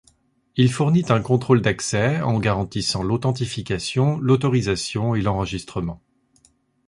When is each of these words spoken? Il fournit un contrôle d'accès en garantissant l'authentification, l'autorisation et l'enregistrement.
Il 0.55 0.71
fournit 0.73 1.05
un 1.09 1.21
contrôle 1.21 1.61
d'accès 1.61 2.21
en 2.21 2.39
garantissant 2.39 3.03
l'authentification, 3.03 4.17
l'autorisation 4.17 5.13
et 5.13 5.21
l'enregistrement. 5.21 6.01